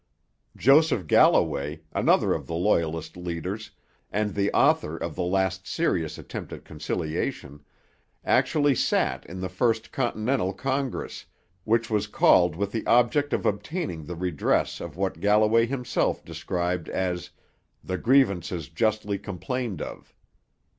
Joseph 0.57 1.05
Galloway, 1.05 1.81
another 1.93 2.33
of 2.33 2.47
the 2.47 2.55
Loyalist 2.55 3.15
leaders, 3.15 3.69
and 4.11 4.33
the 4.33 4.51
author 4.51 4.97
of 4.97 5.13
the 5.13 5.21
last 5.21 5.67
serious 5.67 6.17
attempt 6.17 6.51
at 6.51 6.65
conciliation, 6.65 7.63
actually 8.25 8.73
sat 8.73 9.23
in 9.27 9.41
the 9.41 9.47
first 9.47 9.91
Continental 9.91 10.53
Congress, 10.53 11.27
which 11.65 11.91
was 11.91 12.07
called 12.07 12.55
with 12.55 12.71
the 12.71 12.83
object 12.87 13.31
of 13.31 13.45
obtaining 13.45 14.05
the 14.05 14.15
redress 14.15 14.79
of 14.81 14.97
what 14.97 15.19
Galloway 15.19 15.67
himself 15.67 16.25
described 16.25 16.89
as 16.89 17.29
'the 17.83 17.99
grievances 17.99 18.69
justly 18.69 19.19
complained 19.19 19.83
of.' 19.83 20.15